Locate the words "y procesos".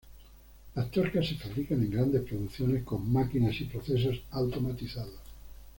3.61-4.19